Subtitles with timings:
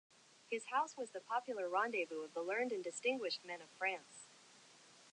[0.49, 4.25] His house was the popular rendezvous of the learned and distinguished men of France.